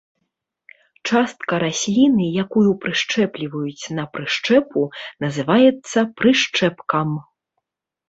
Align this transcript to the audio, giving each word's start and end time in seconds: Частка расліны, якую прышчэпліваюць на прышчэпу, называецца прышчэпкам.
Частка 1.09 1.53
расліны, 1.63 2.25
якую 2.45 2.65
прышчэпліваюць 2.87 3.85
на 4.01 4.09
прышчэпу, 4.17 4.79
называецца 5.29 5.97
прышчэпкам. 6.19 7.09